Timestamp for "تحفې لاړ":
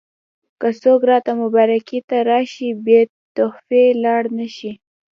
3.35-4.23